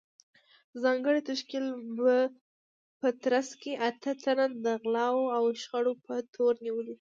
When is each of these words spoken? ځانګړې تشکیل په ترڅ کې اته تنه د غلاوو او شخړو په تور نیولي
ځانګړې 0.83 1.21
تشکیل 1.29 1.65
په 2.99 3.07
ترڅ 3.23 3.49
کې 3.61 3.71
اته 3.87 4.11
تنه 4.23 4.45
د 4.65 4.67
غلاوو 4.81 5.23
او 5.37 5.43
شخړو 5.61 5.93
په 6.05 6.13
تور 6.33 6.53
نیولي 6.65 6.89